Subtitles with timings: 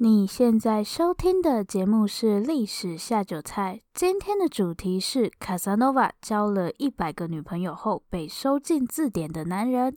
[0.00, 9.96] 你现在收听的节目是《历史下酒菜》，今天的主题是卡萨诺瓦交了一百个女朋友后被收进字典的男人。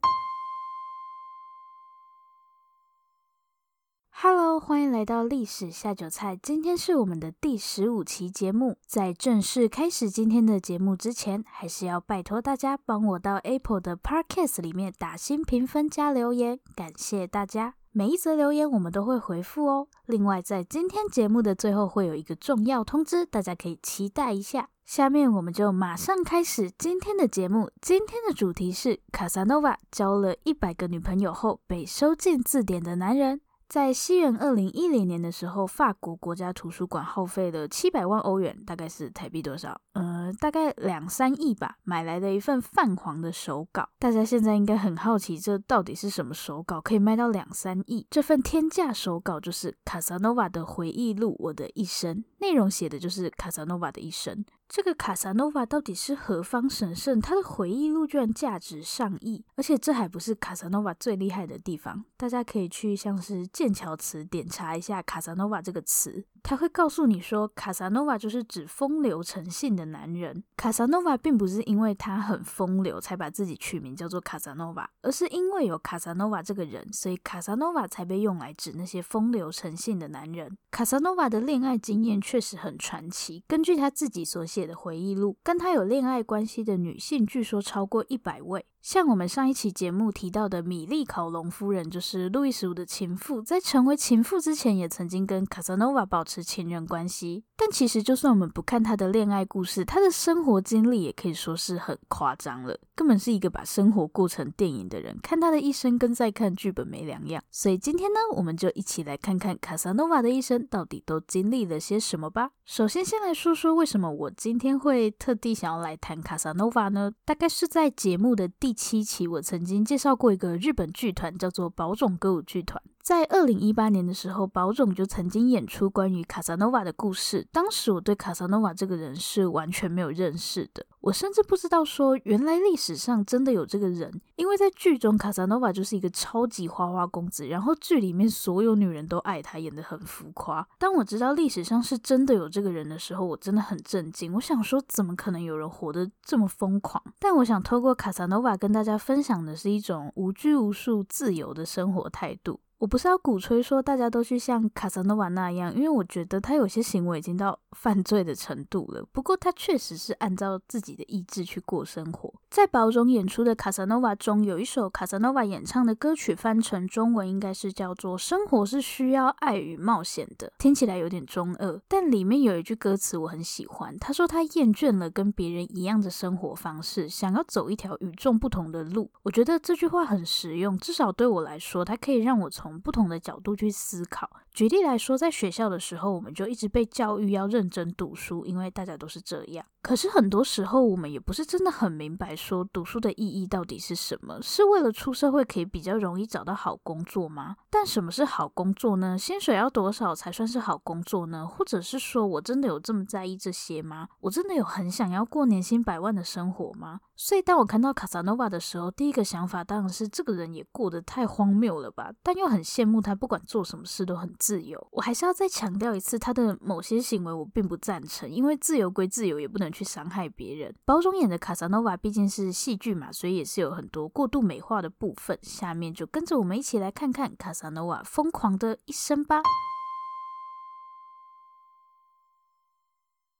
[4.10, 8.76] Hello，欢迎来到《历史下酒菜》，今天是我们的第十五期节目。
[8.84, 17.76] 在正式开始今天的节目之前，还是要拜托大家帮我到 Apple 的 Podcast 里面打新评分加留言，感谢大家。
[17.94, 19.86] 每一则留言我们都会回复哦。
[20.06, 24.70] 另外，在今天节目的最后会有一个重要通知，大家可以期待一下。
[24.86, 27.70] 下面我们就马上开始今天的节目。
[27.82, 33.42] 今天的主题是卡萨诺瓦交了一百个女朋友后被收进字典的男人。
[33.72, 39.80] 在西元二零一零年的时候，法国国家图书馆耗费了七百万欧元，大概是台币多少？
[39.94, 43.88] 呃，大概两三亿吧，买来的一份泛黄的手稿。
[43.98, 48.06] 大家现在应该很好奇，这到底是什么手稿，可以卖到两三亿？
[48.10, 54.44] 这份天价手稿就是卡萨诺瓦的回忆录《我的一生》，内容写的就是卡萨诺瓦的一生。
[54.74, 57.20] 这个卡萨诺瓦到底是何方神圣？
[57.20, 62.06] 他的回忆录居然价值上亿，而且这还不是卡萨诺瓦最厉害的地方。
[62.16, 66.24] 大家可以去像是剑桥词典查一下卡萨诺瓦这个词。
[66.42, 70.42] 他会告诉你说，卡萨诺瓦就是指风流成性的男人。
[70.56, 80.58] 卡萨诺瓦并不是因为他很风流才把自己取名叫做卡萨诺瓦，而是因为有卡萨诺瓦这个人，所以卡萨诺瓦才被用来指那些风流成性的男人。
[80.70, 83.44] 卡萨诺瓦的恋爱经验确实很传奇。
[83.46, 88.66] 根据他自己所写的回忆录，跟他有恋爱关系的女性据说超过一百位。
[88.82, 97.44] 像我们上一期节目提到的米莉考隆夫人，就是路易十五的情妇，在成为情妇之前，也曾经跟卡萨诺瓦保持情人关系。
[97.56, 105.16] 但其实，就算我们不看他的恋爱故事，他的生活经历也可以说是很夸张了，根本是一个把生活过成电影的人。
[105.22, 107.40] 看他的一生，跟在看剧本没两样。
[107.52, 112.50] 所以今天呢，我们就一起来看看卡萨诺瓦的一生到底都经历了些什么吧。
[112.64, 117.12] 首先，先来说说为什么我今天会特地想要来谈卡萨诺瓦呢？
[117.24, 122.82] 大概是在节目的第七期，我曾经介绍过一个日本剧团，叫做宝冢歌舞剧团。
[123.02, 127.44] 在二零一八年的时候，宝总就曾经演出关于卡萨诺瓦的故事。
[127.50, 134.20] 当时我对卡萨诺瓦这个人是完全没有认识的，我甚至不知道说原来历史上真的有这个人。
[134.36, 140.64] 因为在剧中，卡萨诺瓦就是一个超级花花公子，然后剧里面所有女人都爱他，演得很浮夸。
[140.78, 144.32] 当我知道历史上是真的有这个人的时候，我真的很震惊。
[144.34, 147.02] 我想说，怎么可能有人活得这么疯狂？
[147.18, 152.60] 但我想透过卡萨诺瓦跟大家分享的是一种无拘无束、自由的生活态度。
[152.82, 159.06] 我不是要鼓吹说大家都去像卡萨诺瓦那样，因为我觉得他有些行为已经到犯罪的程度了。
[159.12, 162.34] 不过他确实是按照自己的意志去过生活。
[162.50, 173.96] 在宝冢演出的卡萨诺瓦中，有一首卡萨诺瓦演唱的歌曲，翻成中文应该是叫做“生活是需要爱与冒险的”，听起来有点中二，但里面有一句歌词我很喜欢。
[173.98, 179.08] 他说他厌倦了跟别人一样的生活方式，想要走一条与众不同的路。
[179.22, 184.30] 我觉得这句话很实用，至少对我来说，它可以让我从从不同的角度去思考。
[184.52, 189.64] 举例来说，在学校的时候，我们就一直被教育要认真读书，因为大家都是这样。
[189.80, 194.40] 可是很多时候，我们也不是真的很明白，说读书的意义到底是什么？
[194.42, 197.56] 是为了出社会可以比较容易找到好工作吗？
[197.70, 199.18] 但什么是好工作呢？
[199.18, 201.46] 薪水要多少才算是好工作呢？
[201.46, 204.06] 或者是说我真的有这么在意这些吗？
[204.20, 207.00] 我真的有很想要过年薪百万的生活吗？
[207.16, 212.12] 所以当我看到卡萨诺瓦的时候，第一个想法当然是这个人也过得太荒谬了吧？
[212.22, 214.32] 但又很羡慕他，不管做什么事都很。
[214.42, 220.74] 自由，我还是要再强调一次，他的某些行为我并不赞成，因为自由归自由，也不能去伤害别人。
[220.84, 225.38] 包中演的卡萨诺瓦毕竟是戏剧嘛，所以也是有很多过度美化的部分。
[225.42, 229.40] 下面就跟着我们一起来看看卡萨诺瓦疯狂的一生吧。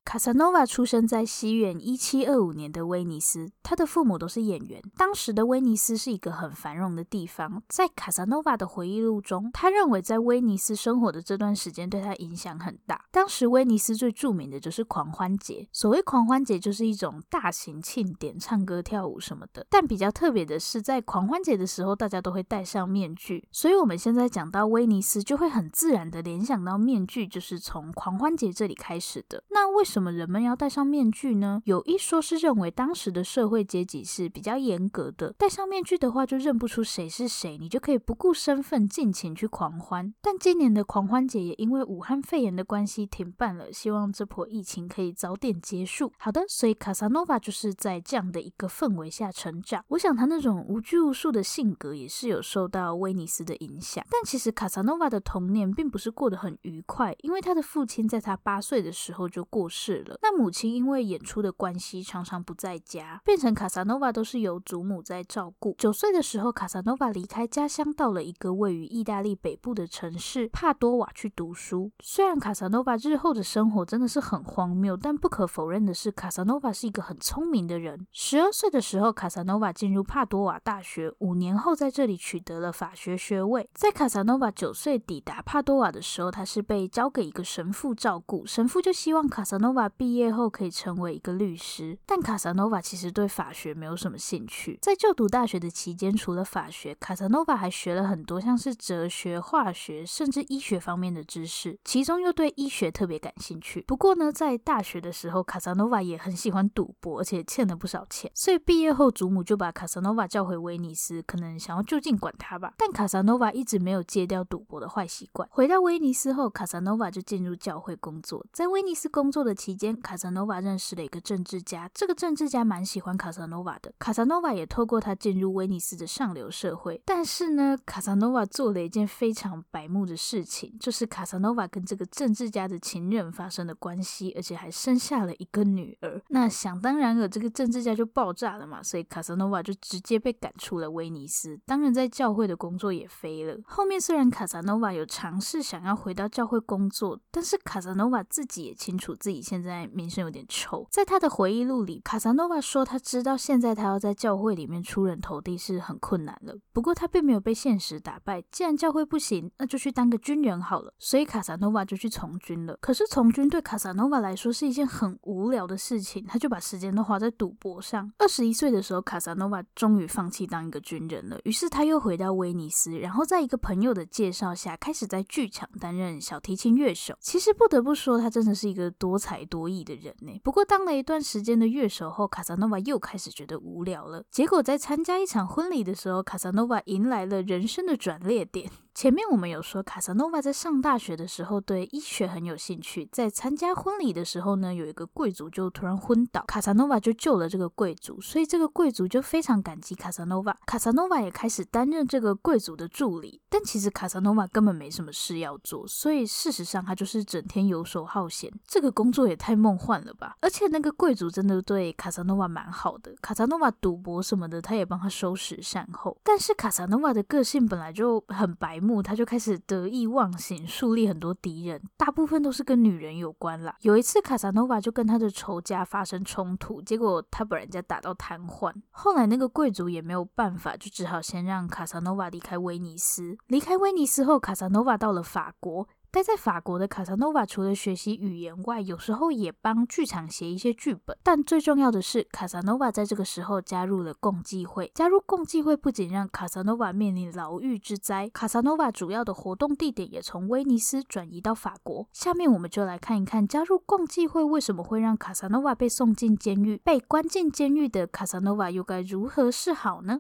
[0.05, 4.83] 卡萨诺瓦出生在西元一七二五年的威尼斯，他的父母都是演员。
[4.97, 7.63] 当时的威尼斯是一个很繁荣的地方。
[7.69, 13.05] 在卡萨诺瓦的回忆录中，他认为在威尼斯生活的这段时间对他影响很大。
[13.11, 19.65] 当时威尼斯最著名的就是狂欢节，所谓狂欢节就是一种大型庆典，唱歌跳舞什么的。
[19.71, 29.45] 但比较特别的是，在狂欢节的时候，大家都会戴上面具，所以我们现在讲到威尼斯，就会很自然的联想到面具，就是从狂欢节这里开始的。
[29.49, 29.92] 那为什？
[29.93, 31.61] 什么人们要戴上面具呢？
[31.67, 40.15] 有一说是认为当时的社会阶级是比较严格的，戴上面具的话就认不出谁是谁，你就可以不顾身份尽情去狂欢。
[40.23, 46.11] 但今年的狂欢节也因为武汉肺炎的关系停办了，希望这波疫情可以早点结束。
[46.17, 49.85] 好的，所以卡萨诺瓦就是在这样的一个氛围下成长。
[49.89, 54.03] 我想他那种无拘无束的性格也是有受到威尼斯的影响。
[54.09, 60.19] 但其实卡萨诺瓦的童年并不是过得很愉快，因为他的父亲在他八岁的时候就过世了。
[60.23, 65.75] 那母亲因为演出的关系常常不在家，变成卡萨诺瓦都是由祖母在照顾。
[65.79, 71.91] 九岁的时候，卡萨诺瓦离开家乡，到了一个位于意大利北部的城市帕多瓦去读书。
[72.01, 78.07] 虽然卡萨诺瓦日后的生活真的是很荒谬，但不可否认的是，卡萨诺瓦是一个很聪明的人。
[78.13, 83.69] 十二岁的时候，卡萨诺瓦进入帕多瓦大学，五年后在这里取得了法学学位。
[83.75, 91.99] 在卡萨诺瓦九岁抵达帕多瓦的时候，他是被交给一个神父照顾，神父就希望卡萨诺瓦毕业后可以成为一个律师。
[92.07, 103.83] 但卡萨诺瓦其实对法学没有什么兴趣，在就读大学的期间，除了法学，卡萨诺瓦还学了很多像是哲学、化学，甚至医学方面的知识，其中又对医学特别感兴趣。
[103.87, 112.75] 不过呢，在大学的时候，卡萨诺瓦也很喜欢赌博，而且欠了不少钱，所以毕业后，祖母就把卡萨诺瓦叫回威尼斯，可能想要就近管他吧。
[112.77, 115.49] 但卡萨诺瓦一直没有戒掉赌博的坏习惯。
[115.51, 118.45] 回到威尼斯后，卡萨诺瓦就进入教会工作。
[118.53, 136.21] 在威尼斯工作的期间，卡萨诺瓦认识了一个政治家，这个政治家蛮喜欢卡萨诺瓦的，卡萨诺瓦也透过他进入威尼斯的上流社会，但是呢，卡萨诺瓦做了一件非常白目的事情，就是卡萨诺瓦跟这个政治家的情人发生了关系，而且还生下了一个女儿。
[136.31, 143.57] 那想当然了，这个政治家就爆炸了嘛，所以卡萨诺瓦就直接被赶出了威尼斯，当然在教会的工作也飞了。
[143.65, 150.89] 后面虽然卡萨诺瓦有尝试想要回到教会工作，但是卡萨诺瓦自己也清楚自己现在名声有点臭。
[150.91, 158.43] 在他的回忆录里，卡萨诺瓦说他知道现在他要在教会里面出人头地是很困难了，不过他并没有被现实打败。
[158.51, 160.95] 既然教会不行，那就去当个军人好了。
[160.99, 162.79] 所以卡萨诺瓦就去从军了。
[162.81, 168.11] 可是从军对卡萨诺瓦来说是一件很无聊的事情，他就把时间都花在赌博上。
[168.17, 171.39] 二十一岁的时候，卡萨诺瓦终于放弃当一个军人了。
[171.45, 177.15] 于是他又回到威尼斯，然后在一个朋友的介绍下，开始在剧场担任小提琴乐手。
[177.21, 180.41] 其实不得不说，他真的是一个多才多亿的人呢。
[180.43, 184.25] 不过当了一段时间的乐手后，卡萨诺瓦又开始觉得无聊了。
[184.31, 188.71] 结果在参加一场婚礼的时候，卡萨诺瓦迎来了人生的转捩点。
[188.95, 200.57] 前面我们有说，卡萨诺瓦在上大学的时候对医学很有兴趣，在参加婚礼的时候呢，有一个贵族就突然昏倒，卡萨诺瓦就救了这个贵族，所以这个贵族就非常感激卡萨诺瓦。
[200.67, 208.53] 卡萨诺瓦也开始担任这个贵族的助理，但其实卡萨诺瓦根本没什么事要做，所以事实上他就是整天游手好闲。
[208.67, 210.37] 这个工作也太梦幻了吧！
[210.41, 216.17] 而且那个贵族真的对卡萨诺瓦蛮好的，卡萨诺瓦赌博什么的，他也帮他收拾善后。
[216.23, 223.77] 但是卡萨诺瓦的个性本来就很白他就开始得意忘形，树立很多敌人，大部分都是跟女人有关啦。
[223.83, 228.73] 有一次，卡萨诺瓦就跟他的仇家发生冲突，结果他把人家打到瘫痪。
[228.91, 233.37] 后来那个贵族也没有办法，就只好先让卡萨诺瓦离开威尼斯。
[233.47, 235.87] 离开威尼斯后，卡萨诺瓦到了法国。
[236.13, 241.17] 待在法国的卡萨诺瓦除了学习语言外，有时候也帮剧场写一些剧本。
[241.23, 244.93] 但最重要的是，卡萨诺瓦在这个时候加入了共济会。
[244.95, 252.07] 加入共济会不仅让卡萨诺瓦面临牢狱之灾，卡萨诺瓦主要的活动地点也从威尼斯转移到法国。
[252.13, 256.77] 下面我们就来看一看加入共济会为什么会让卡萨诺瓦被送进监狱。
[256.85, 260.19] 被关进监狱的卡萨诺瓦又该如何是好呢？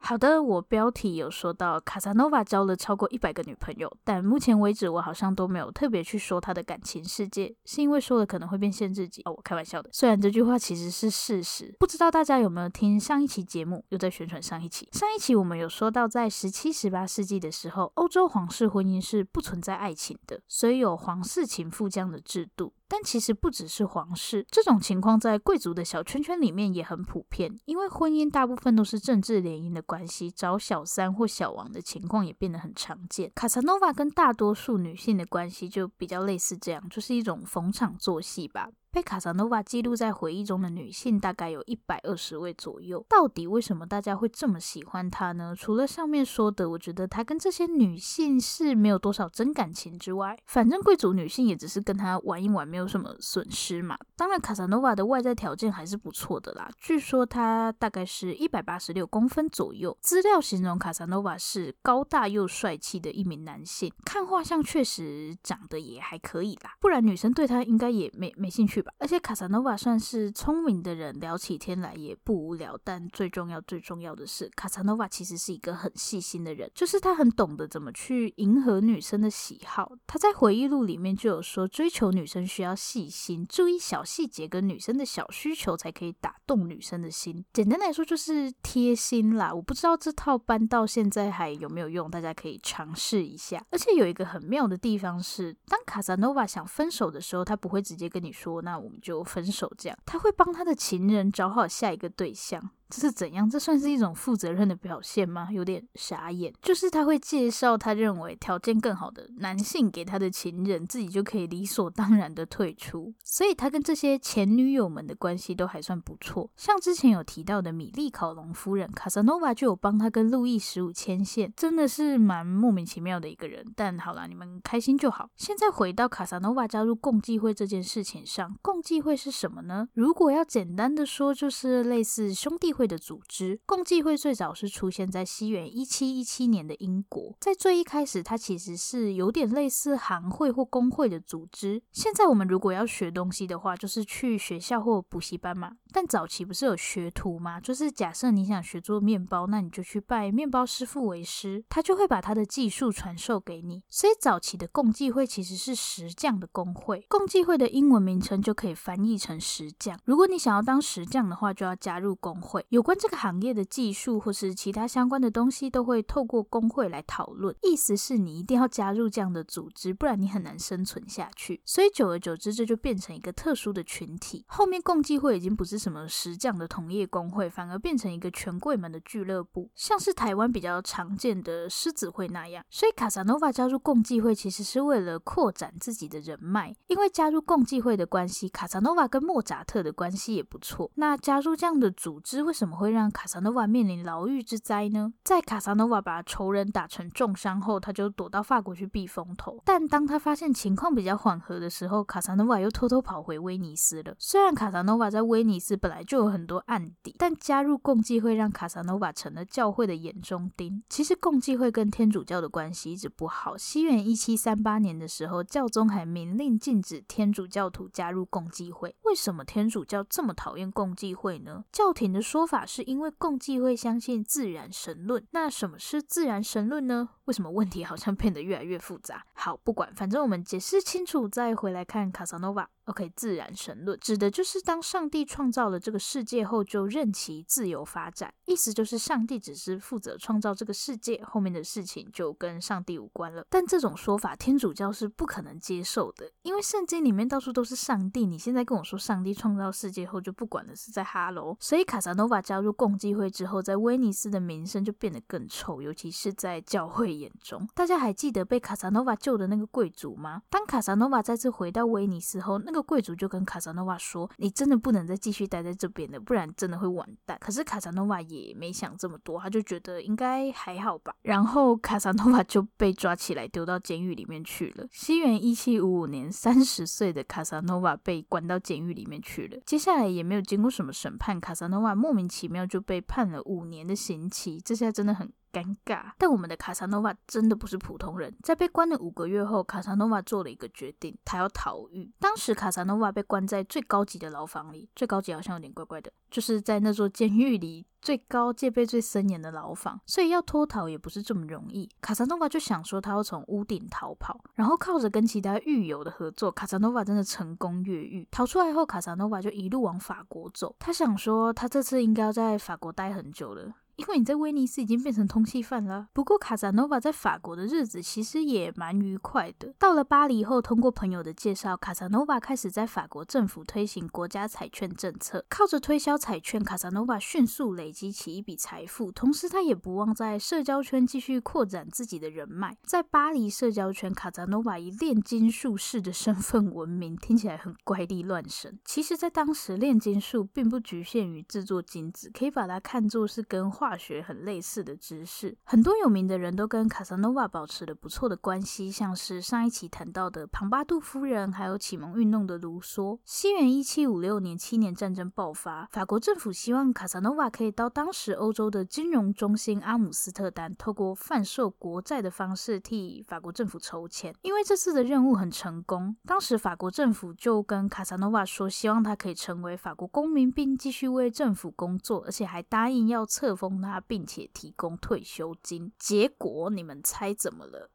[0.00, 9.90] 好的，我标题有说到卡萨诺瓦交了超过一百个女朋友，但目前为止我好像都没有特别去说他的感情世界，是因为说了可能会变限制级哦，我开玩笑的。
[9.92, 14.88] 虽然这句话其实是事实，不知道大家有没有听上一期节目，又在宣传上一期。
[14.92, 22.72] 上一期我们有说到，在十七、十八世纪的时候，欧洲皇室婚姻是不存在爱情的，所以有皇室情妇这样的制度。
[22.88, 27.58] 但其实不只是皇室，这种情况在贵族的小圈圈里面也很普遍。
[27.66, 33.30] 因为婚姻大部分都是政治联姻的关系，找小三或小王的情况也变得很常见。
[33.34, 38.70] 卡萨诺瓦跟大多数女性的关系就比较类似这样，就是一种逢场作戏吧。
[38.90, 43.04] 被卡萨诺瓦记录在回忆中的女性大概有一百二十位左右。
[43.06, 45.54] 到底为什么大家会这么喜欢他呢？
[45.54, 53.98] 除了上面说的，我觉得他跟这些女性是没有多少真感情之外，反正贵族女性也只是跟他玩一玩，没有什么损失嘛。
[54.16, 56.70] 当然，卡萨诺瓦的外在条件还是不错的啦。
[56.78, 59.96] 据说他大概是一百八十六公分左右。
[60.00, 66.74] 资料形容卡萨诺瓦是高大又帅气的一名男性，看画像确实长得也还可以啦。
[66.80, 68.92] 不然女生对他应该也没没兴趣吧？
[68.98, 72.78] 而且卡萨诺瓦算是聪明的人，聊起天来也不无聊。
[72.84, 79.92] 但最重要、最重要的是，卡萨诺瓦其实是一个很细心的人，就是他很懂得怎么去迎合女生的喜好。
[80.06, 87.44] 他在回忆录里面就有说，追求女生需要要细心，注意小细节跟女生的小需求，才可以打动女生的心。
[87.52, 89.52] 简单来说就是贴心啦。
[89.54, 93.62] 我不知道这套搬到现在还有没有用，大家可以尝试一下。
[93.70, 102.70] 而且有一个很妙的地方是，当卡萨诺瓦想分手的时候，他不会直接跟你说，那我们就分手这样，他会帮他的情人找好下一个对象。
[102.90, 103.48] 这是怎样？
[103.50, 105.48] 这算是一种负责任的表现吗？
[105.52, 106.50] 有点傻眼。
[106.62, 113.12] 就是他会介绍他认为条件更好的男性给他的情人，自己就可以理所当然的退出。
[113.22, 116.37] 所以他跟这些前女友们的关系都还算不错。
[116.56, 123.64] 像之前有提到的米莉考隆夫人，卡萨诺瓦就有帮他跟路易十五牵线，真的是蛮莫名其妙的一个人。
[123.74, 125.30] 但好啦，你们开心就好。
[125.36, 129.88] 现在回到卡萨诺瓦加入共济会这件事情上，共济会是什么呢？
[129.94, 137.34] 如果要简单的说，就是类似兄弟会的组织，共济会最早是出现在西元一七一七年的英国。
[137.40, 141.82] 在最一开始，它其实是有点类似行会或工会的组织。
[141.92, 145.72] 现在我们如果要学东西的话，就是去学校或补习班嘛。
[145.92, 147.60] 但早期不是有学徒吗？
[147.60, 153.82] 就是假设你想学做面包，那你就去拜面包师傅为师，他就会把他的技术传授给你。
[153.88, 157.04] 所以早期的共济会其实是石匠的工会。
[157.08, 159.98] 共济会的英文名称就可以翻译成石匠。
[160.04, 162.64] 如果你想要当石匠的话，就要加入工会。
[162.68, 167.54] 有关这个行业的技术或是其他相关的东西，都会透过工会来讨论。
[167.62, 171.60] 意思是你一定要加入这样的组织，不然你很难生存下去。
[171.64, 174.44] 所以久而久之，这就变成一个特殊的群体。
[174.48, 182.64] 后面共济会已经不是什么石匠的同业工会，反而变成一个权贵们的俱乐部，像是台湾比较常见的狮子会那样。
[182.68, 190.90] 所以卡萨诺瓦加入共济会其实是为了扩展自己的人脉，因为加入共济会的关系，卡萨诺瓦跟莫扎特的关系也不错。
[190.96, 195.12] 那加入这样的组织，为什么会让卡萨诺瓦面临牢狱之灾呢？
[195.22, 199.60] 在卡萨诺瓦把仇人打成重伤后，他就躲到法国去避风头。
[199.64, 204.14] 但当他发现情况比较缓和的时候，卡萨诺瓦又偷偷跑回威尼斯了。
[204.18, 210.82] 虽然卡萨诺瓦在威尼斯本来就有很多案底，但加入共济会让卡萨诺瓦成了教会的眼中钉。
[210.88, 213.56] 其实共济会跟天主教的关系一直不好。
[213.56, 218.94] 西元一七三八年的时候，教宗还明令禁止天主教徒加入共济会。
[219.02, 221.64] 为什么天主教这么讨厌共济会呢？
[221.72, 225.26] 教廷的说法是因为共济会相信自然神论。
[225.30, 227.10] 那什么是自然神论呢？
[227.28, 229.22] 为什么问题好像变得越来越复杂？
[229.34, 232.66] 好，不管，反正我们解释清楚，再回来看卡萨诺瓦。
[232.84, 238.32] OK，自然神论指的就是当上帝创造了这个世界后，就任其自由发展。
[238.46, 243.44] 意思就是上帝只是负责创造这个世界，后面的事情就跟上帝无关了。
[243.50, 248.24] 但这种说法，天主教是不可能接受的，因为圣经里面到处都是上帝。
[248.24, 251.54] 你现在跟我说上帝创造世界后就不管了，是在哈喽？
[251.60, 257.66] 所以卡萨诺瓦加入共济会之后，在威尼斯的名声就变得更臭，尤其是在教会眼中。
[257.74, 260.42] 大家还记得被卡萨诺瓦救的那个贵族吗？
[260.48, 271.14] 当卡萨诺瓦再次回到威尼斯后，那个贵族就跟卡萨诺瓦说：“你真的不能再继续待在这边了，不然真的会完蛋。”可是卡萨诺瓦也没想这么多，他就觉得应该还好吧。
[271.22, 274.86] 然后卡萨诺瓦就被抓起来丢到监狱里面去了。
[274.90, 279.60] 西元一七五五年，三十岁的卡萨诺瓦被关到监狱里面去了。
[279.64, 284.60] 接下来也没有经过什么审判，卡萨诺瓦莫名其妙就被判了五年的刑期。
[284.64, 285.32] 这下真的很。
[285.58, 288.32] 尴尬，但我们的卡萨诺瓦真的不是普通人。
[288.42, 292.12] 在被关了五个月后，卡萨诺瓦做了一个决定，他要逃狱。
[292.20, 301.88] 当时卡萨诺瓦被关在最高级的牢房里，最高级好像有点怪怪的，就是在那座监狱里最高、戒备最森严的牢房，所以要脱逃也不是这么容易。
[302.00, 308.26] 卡萨诺瓦就想说他要从屋顶逃跑，然后靠着跟其他狱友的合作，卡萨诺瓦真的成功越狱。
[308.30, 310.76] 逃出来后，卡萨诺瓦就一路往法国走。
[310.78, 313.74] 他想说他这次应该要在法国待很久了。
[313.98, 316.06] 因为你在威尼斯已经变成通缉犯了。
[316.12, 319.74] 不过卡萨诺瓦在法国的日子其实也蛮愉快的。
[319.76, 329.10] 到了巴黎后，通过朋友的介绍，卡萨诺瓦开始在法国政府推行国家彩券政策，靠着推销彩券，卡萨诺瓦迅速累积起一笔财富。
[329.10, 332.76] 同时，他也不忘在社交圈继续扩展自己的人脉。
[332.84, 338.78] 在巴黎社交圈，卡萨诺瓦以炼金术士的身份闻名，听起来很怪力乱神。
[338.84, 345.56] 其实，在当时，炼金术并不局限于制作金子，可以把它看作是跟化化学很类似的知识。
[345.64, 353.18] 很多有名的人都跟卡萨诺瓦保持了不错的关系，像是上一期谈到的庞巴杜夫人，还有启蒙运动的卢梭。
[353.24, 364.34] 西元一七五六年，七年战争爆发，法国政府希望卡萨诺瓦可以到当时欧洲的金融中心阿姆斯特丹，透过贩售国债的方式替法国政府筹钱。
[364.42, 375.92] 因为这次的任务很成功，当时法国政府就跟卡萨诺瓦说，希望他可以成为法国公民，并继续为政府工作，而且还答应要册封他，并且提供退休金。
[375.98, 377.90] 结果你们猜怎么了？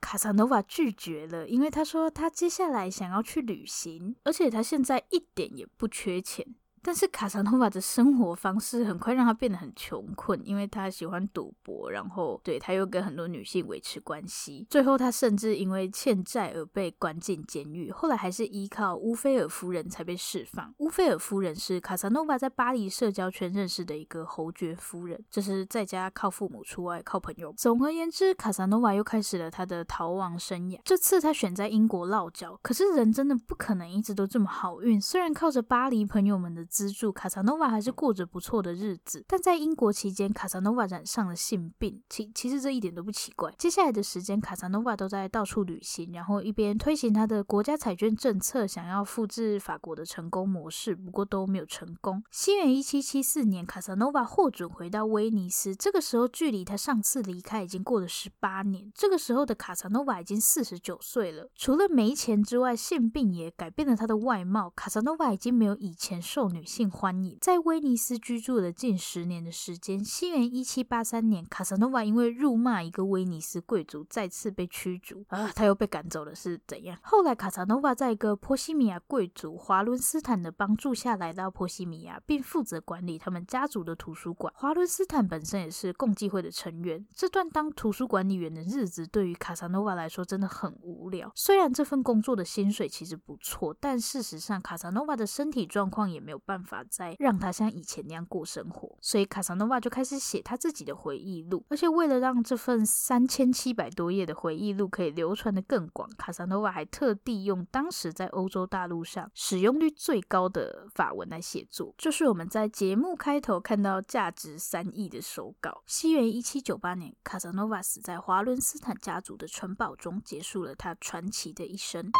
[0.00, 6.54] 卡萨诺瓦拒绝了，因为他说他接下来想要去旅行，而且他现在一点也不缺钱。
[6.82, 14.66] 但是卡萨诺瓦的生活方式很快让他变得很穷困，因为他喜欢赌博，然后对他又跟很多女性维持关系。
[14.70, 20.74] 最后他甚至因为欠债而被关进监狱，后来还是依靠乌菲尔夫人才被释放。
[20.78, 27.52] 乌菲尔夫人是卡萨诺瓦在巴黎社交圈认识的一个侯爵夫人，就是在家靠父母，出外靠朋友。
[27.56, 30.80] 总而言之，卡萨诺瓦又开始了他的逃亡生涯。
[30.84, 35.00] 这次他选在英国落脚，可是人真的不可能一直都这么好运。
[35.00, 39.24] 虽然靠着巴黎朋友们的资助，卡萨诺瓦还是过着不错的日子。
[39.26, 42.00] 但在英国期间，卡萨诺瓦染上了性病。
[42.08, 43.52] 其其实这一点都不奇怪。
[43.58, 52.22] 接下来的时间，卡萨诺瓦都在到处旅行，然后一边推行他的国家彩券政策，想要复制法国的成功模式，不过都没有成功。
[52.30, 55.74] 西元一七七四年，卡萨诺瓦获准回到威尼斯。
[55.74, 58.90] 这个时候，距离他上次离开已经过了十八年。
[58.94, 61.48] 这个时候的卡萨诺瓦已经四十九岁了。
[61.56, 64.70] 除了没钱之外，性病也改变了他的外貌。
[64.76, 70.04] 卡萨诺瓦已经没有以前瘦女女性欢迎，在威尼斯居住了近十年的时间。
[70.04, 75.24] 西元一七八三年，卡萨诺瓦因为辱骂一个威尼斯贵族，再次被驱逐。
[75.28, 76.98] 啊，他又被赶走了，是怎样？
[77.00, 84.52] 后来，卡萨诺瓦在一个波西米亚贵族华伦斯坦的帮助下来到波西米亚，并负责管理他们家族的图书馆。
[84.54, 87.06] 华伦斯坦本身也是共济会的成员。
[87.14, 91.32] 这段当图书管理员的日子，对于卡萨诺瓦来说真的很无聊。
[91.34, 96.80] 虽然这份工作的薪水其实不错，但事实上，卡萨诺瓦的身体状况也没有办法。
[96.90, 101.64] 再让他像以前那样过生活，所以卡萨诺瓦就开始写他自己的回忆录。
[101.68, 115.82] 而且为了让这份三千七百多页的回忆录可以流传得更广，卡萨诺瓦还特地用当时在欧洲大陆上使用率最高的法文来写作，就是我们在节目开头看到价值三亿的手稿。
[115.86, 122.10] 西元一七九八年，卡萨诺瓦死在华伦斯坦家族的城堡中，结束了他传奇的一生。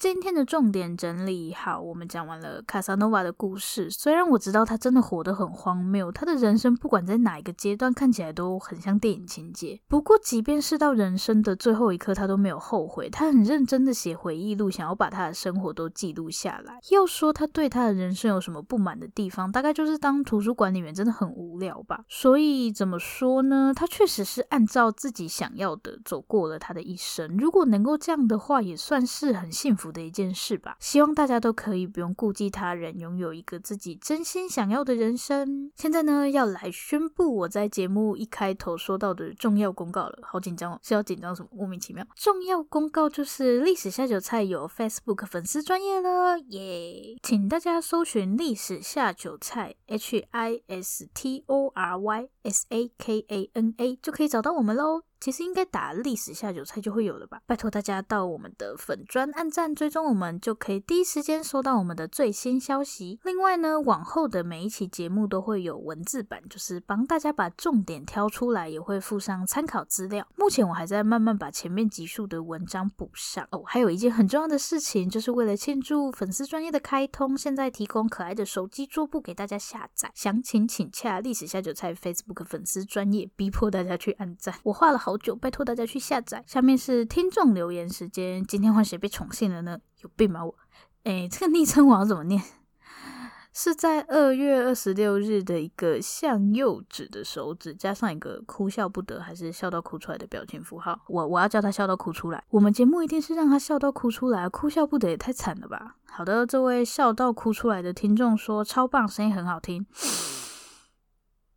[0.00, 3.90] 今天的重点整理好，我们讲完了卡萨诺瓦的故事。
[3.90, 9.78] 虽然我知道他真的活得很荒谬，他的人生不管在哪一个阶段看起来都很像电影情节。
[9.88, 13.10] 不过，即便是到人生的最后一刻，他都没有后悔。
[13.10, 16.80] 他很认真的写回忆录，想要把他的生活都记录下来。
[16.90, 22.02] 要说他对他的人生有什么不满的地方，大概就是当图书管理员真的很无聊吧。
[22.08, 23.74] 所以怎么说呢？
[23.76, 27.36] 他确实是按照自己想要的走过了他的一生。
[27.36, 35.70] 如果能够这样的话，也算是很幸福的一件事吧，希望大家都可以不用顾忌他人，拥有一个自己真心想要的人生。
[35.76, 41.48] 现在呢，要来宣布我在节目一开头说到的重要公告了，好紧张哦，是要紧张什么？
[41.52, 42.06] 莫名其妙。
[42.14, 47.16] 重要公告就是历史下酒菜有 Facebook 粉丝专业了，耶！
[47.22, 55.02] 请大家搜寻历史下酒菜 H I S T O R Y S A K A N A 就可以找到我们喽。
[55.20, 57.42] 其实应该打历史下酒菜就会有了吧？
[57.46, 63.20] 拜托大家到我们的粉专按赞追踪我们，就可以第一时间收到我们的最新消息。
[63.24, 70.26] 另外呢，往后的每一期节目都会有文字版，就是帮大家把重点挑出来，也会附上参考资料。
[70.36, 73.62] 目前我还在慢慢把前面集数的文章补上哦。
[73.66, 80.10] 还有一件很重要的事情，就是为了庆祝粉丝专业的开通，现在提供可爱的手机桌布给大家下载。
[80.14, 84.54] 详情请洽历史下酒菜 Facebook 粉丝专业，逼迫大家去按赞。
[84.62, 85.09] 我画了好。
[85.10, 86.44] 好久，拜托大家去下载。
[86.46, 89.76] 下面是听众留言时间，今天换谁被宠幸了呢？
[90.02, 90.54] 有病吗我？
[91.02, 92.40] 哎，这个昵称我要怎么念？
[93.52, 101.00] 是在二月二十六日的一个向右指的手指，加上一个哭笑不得还是笑到哭出来的表情符号。
[101.08, 102.44] 我我要叫他笑到哭出来。
[102.50, 105.96] 我们节目一定是让他笑到哭出来，哭笑不得也太惨了吧？
[106.06, 109.84] 好的，这位笑到哭出来的听众说超棒，声音很好听。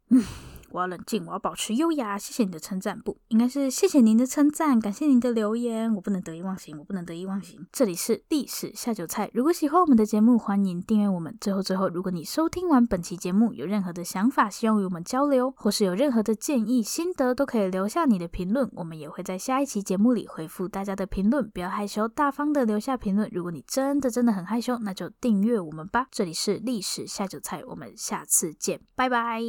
[0.10, 0.24] 嗯。
[0.74, 2.18] 我要冷静，我要保持优雅。
[2.18, 5.94] 谢谢你的称赞，不，应该是谢谢您的称赞，感谢您的留言。
[5.94, 7.66] 我不能得意忘形，我不能得意忘形。
[7.72, 9.30] 这里是历史下酒菜。
[9.36, 11.38] 如果喜欢我们的节目，欢迎订阅我们。
[11.40, 21.48] 最后，最后，如果你收听完本期节目有任何的想法，希望与我们交流，或是有任何的建议、心得，都可以留下你的评论，我们也会在下一期节目里回复大家的评论。
[21.52, 23.30] 不要害羞，大方的留下评论。
[23.32, 26.08] 如果你真的真的很害羞，那就订阅我们吧。
[26.10, 29.40] 这里是历史下酒菜，我们下次见，拜拜。